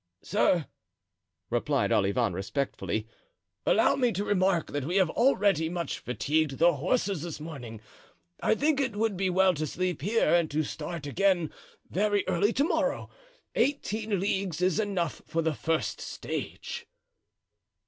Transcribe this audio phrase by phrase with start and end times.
[0.23, 0.65] "Sir,"
[1.51, 3.07] replied Olivain, respectfully,
[3.67, 7.79] "allow me to remark that we have already much fatigued the horses this morning.
[8.41, 11.53] I think it would be well to sleep here and to start again
[11.87, 13.11] very early to morrow.
[13.53, 16.87] Eighteen leagues is enough for the first stage."